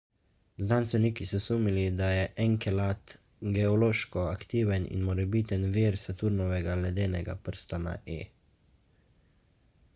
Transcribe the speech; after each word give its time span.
znanstveniki 0.67 1.25
so 1.31 1.39
sumili 1.47 1.83
da 1.99 2.07
je 2.11 2.23
enkelad 2.45 3.13
geološko 3.57 4.25
aktiven 4.31 4.89
in 4.97 5.05
morebiten 5.11 5.69
vir 5.79 5.99
saturnovega 6.05 6.79
ledenega 6.83 7.39
prstana 7.49 7.93
e 8.17 8.21